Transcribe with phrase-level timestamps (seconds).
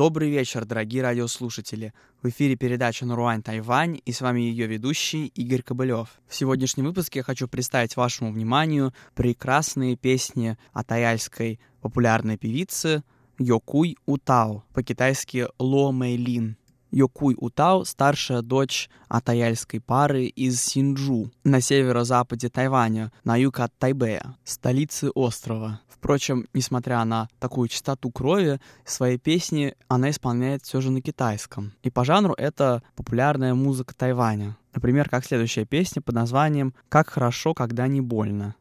[0.00, 1.92] Добрый вечер, дорогие радиослушатели.
[2.22, 6.08] В эфире передача «Наруань Тайвань» и с вами ее ведущий Игорь Кобылев.
[6.26, 13.02] В сегодняшнем выпуске я хочу представить вашему вниманию прекрасные песни атаяльской популярной певицы
[13.38, 16.56] Йокуй Утао, по-китайски Ло Мэйлин.
[16.90, 24.36] Йокуй Утао— старшая дочь атаяльской пары из Синджу на северо-западе Тайваня, на юг от Тайбэя,
[24.44, 25.80] столицы острова.
[25.88, 31.72] Впрочем, несмотря на такую чистоту крови, свои песни она исполняет все же на китайском.
[31.82, 34.56] И по жанру это популярная музыка Тайваня.
[34.72, 38.54] Например, как следующая песня под названием «Как хорошо, когда не больно».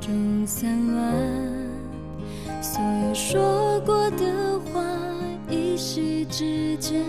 [0.00, 1.12] 中散乱，
[2.62, 4.82] 所有说过的话，
[5.50, 7.02] 一夕之间，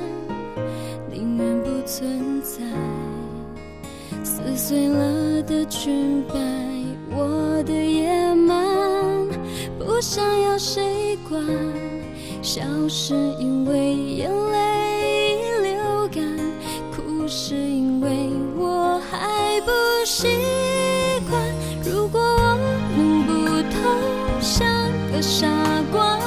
[1.12, 2.64] 宁愿不存在。
[4.24, 6.36] 撕碎了的裙摆，
[7.12, 9.28] 我的野蛮，
[9.78, 11.44] 不想要谁管。
[12.42, 16.24] 笑是因为眼泪已流干，
[16.96, 18.10] 哭是因为
[18.58, 19.72] 我还不
[20.06, 20.30] 行。
[25.22, 25.48] 傻
[25.92, 26.18] 瓜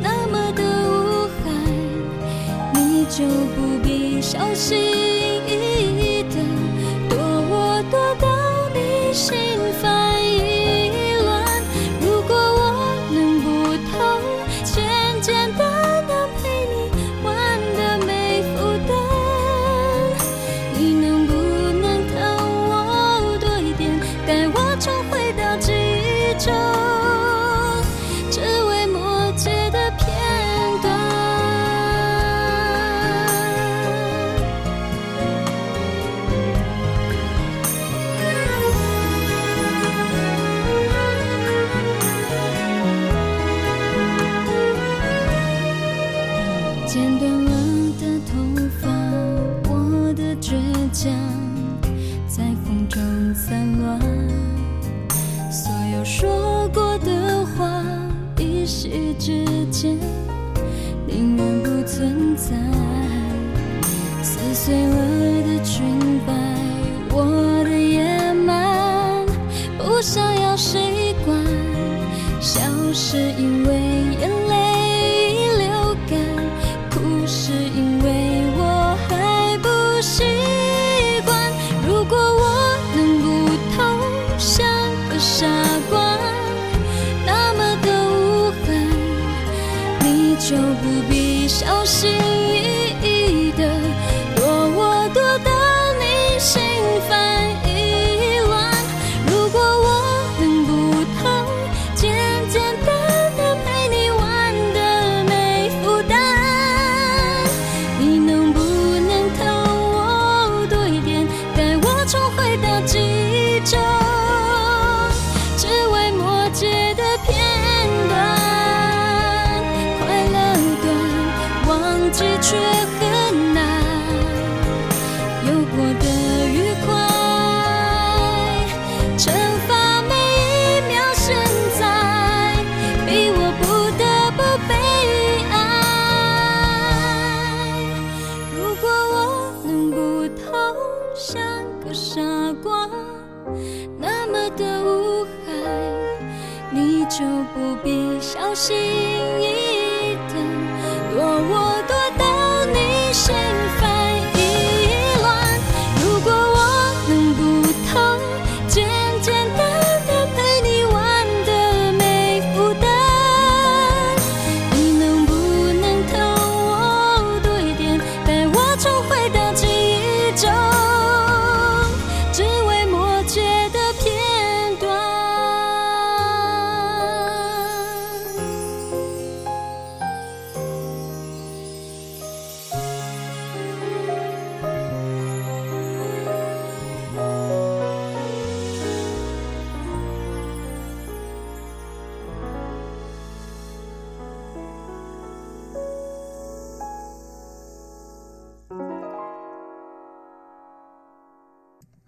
[0.00, 1.50] 那么的无害
[2.72, 4.78] 你就不必小心
[5.46, 5.50] 翼
[5.98, 6.36] 翼的
[7.10, 8.28] 躲我躲到
[8.74, 9.34] 你心
[9.82, 9.91] 房
[50.92, 51.21] 见
[90.52, 91.11] 就不必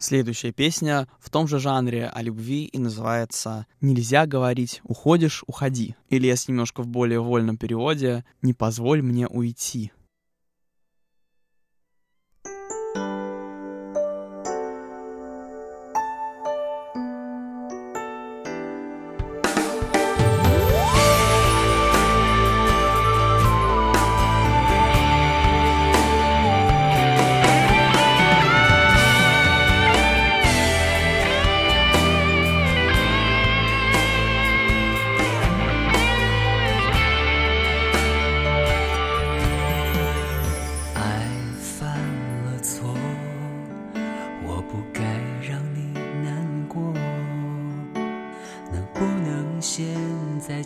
[0.04, 5.96] Следующая песня в том же жанре о любви и называется «Нельзя говорить «уходишь, уходи».
[6.10, 9.92] Или, если немножко в более вольном переводе, «Не позволь мне уйти».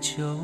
[0.00, 0.38] 就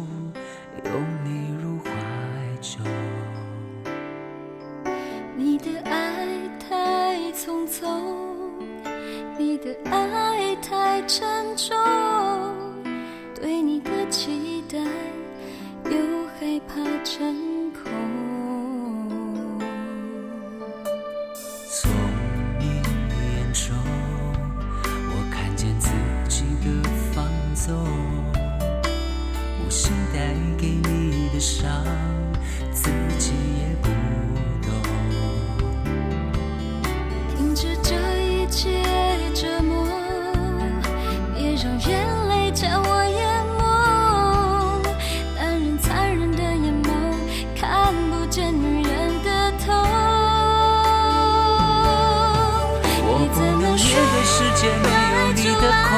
[54.65, 54.89] 界没
[55.19, 55.91] 有你的空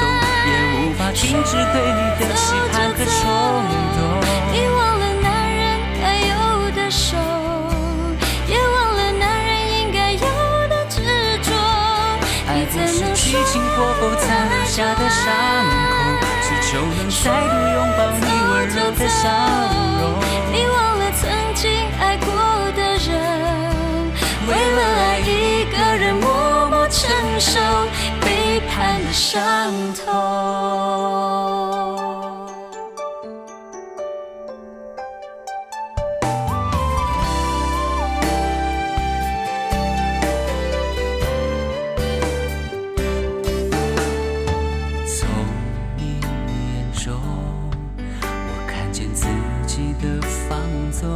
[0.00, 0.02] 洞，
[0.48, 3.20] 也无法停止对你的期盼和冲
[3.94, 3.98] 动。
[4.52, 5.62] 遗忘了男人
[6.00, 6.34] 该有
[6.72, 7.16] 的手，
[8.48, 10.18] 也忘了男人应该有
[10.68, 10.98] 的执
[11.42, 11.48] 着。
[12.48, 15.22] 爱不是去经过后才留下的伤
[15.92, 19.71] 口，只求能再度拥抱你温柔的笑。
[29.24, 30.04] 伤痛
[45.06, 45.28] 从
[45.96, 47.14] 你眼中
[48.26, 49.28] 我看见自
[49.68, 50.60] 己的放
[50.90, 51.08] 纵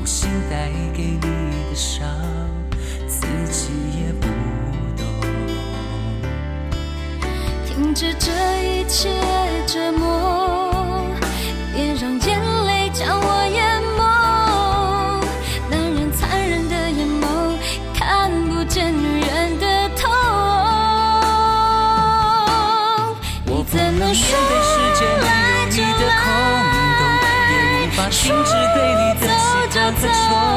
[0.00, 2.08] 无心带给你的伤
[3.08, 4.28] 自己也不
[7.82, 8.30] 停止这
[8.62, 9.10] 一切
[9.66, 11.04] 折磨，
[11.74, 14.00] 别让眼泪将我淹没。
[15.68, 17.26] 男人残忍的眼眸
[17.92, 19.66] 看不见女人的
[19.98, 20.08] 痛，
[23.46, 24.14] 面对没有
[25.68, 26.24] 你的空
[27.00, 27.02] 洞，
[27.50, 27.52] 也
[27.82, 30.51] 无法停止对你的和冲动。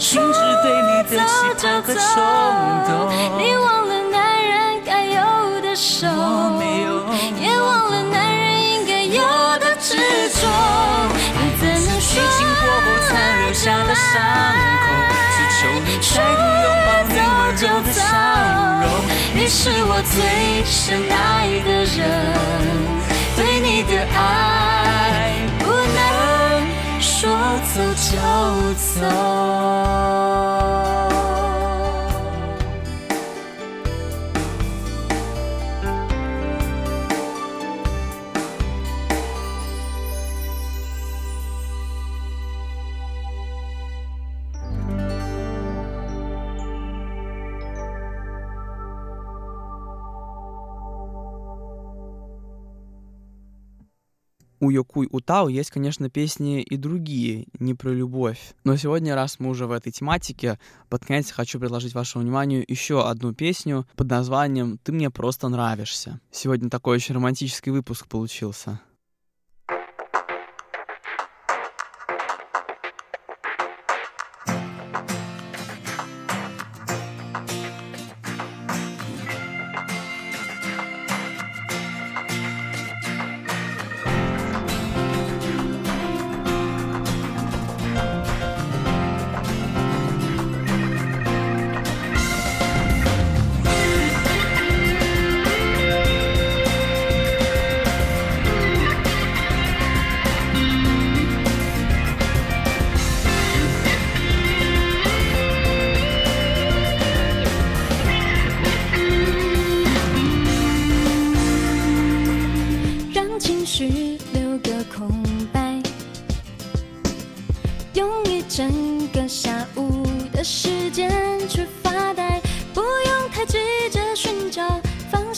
[0.00, 2.00] 控制对你的期盼和冲
[2.88, 2.90] 动，
[3.36, 6.06] 你忘了男人该有的守，
[7.38, 9.22] 也忘了男人应该有
[9.58, 10.48] 的执着。
[11.36, 12.12] 爱怎过说
[13.08, 13.10] 残
[13.44, 14.10] 留下的伤
[14.80, 14.88] 口，
[15.36, 15.86] 只求你
[16.64, 18.00] 拥抱，你温柔的笑
[18.80, 18.84] 容，
[19.34, 21.14] 你是我最深爱
[21.62, 22.00] 的人，
[23.36, 25.49] 对你的爱。
[27.20, 27.28] 说
[27.74, 28.16] 走就
[28.74, 29.04] 走。
[54.62, 58.54] У Йокуй Утау есть, конечно, песни и другие, не про любовь.
[58.62, 60.58] Но сегодня, раз мы уже в этой тематике,
[60.90, 66.20] под конец хочу предложить вашему вниманию еще одну песню под названием «Ты мне просто нравишься».
[66.30, 68.80] Сегодня такой очень романтический выпуск получился.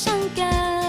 [0.03, 0.82] 伤感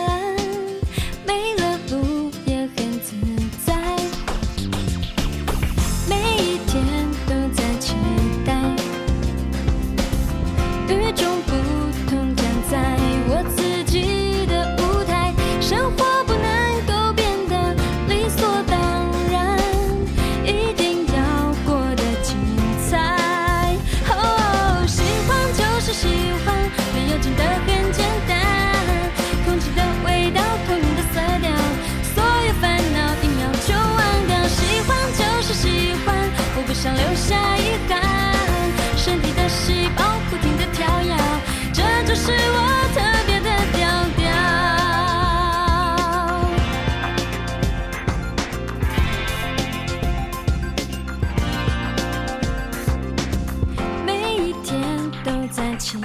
[55.84, 55.98] 期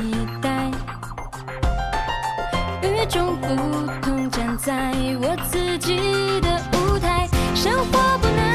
[0.42, 0.68] 待。
[2.82, 3.46] 与众不
[4.02, 4.92] 同站在
[5.22, 8.47] 我自己的舞台生活不能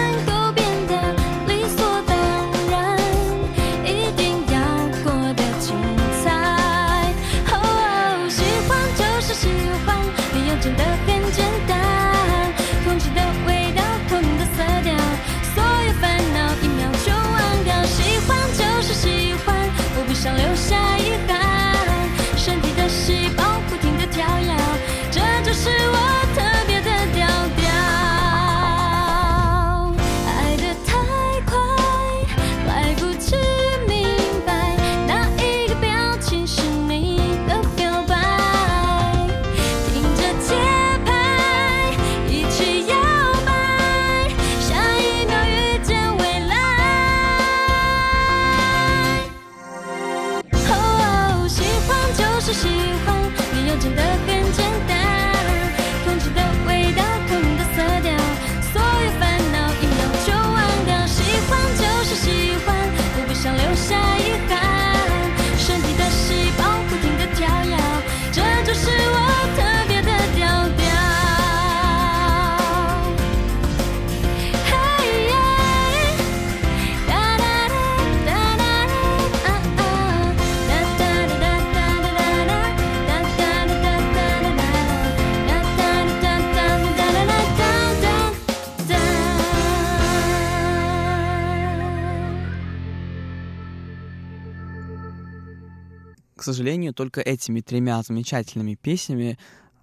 [96.53, 99.37] сожалению, только этими тремя замечательными песнями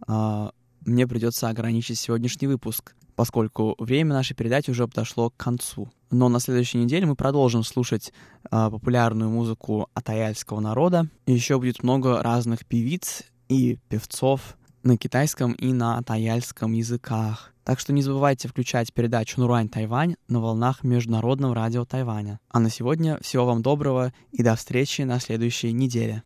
[0.06, 0.50] э,
[0.86, 5.90] мне придется ограничить сегодняшний выпуск, поскольку время нашей передачи уже подошло к концу.
[6.10, 8.12] Но на следующей неделе мы продолжим слушать
[8.44, 11.08] э, популярную музыку атаяльского народа.
[11.26, 17.52] Еще будет много разных певиц и певцов на китайском и на атаяльском языках.
[17.64, 22.40] Так что не забывайте включать передачу «Нурань Тайвань» на волнах Международного радио Тайваня.
[22.48, 26.24] А на сегодня всего вам доброго и до встречи на следующей неделе.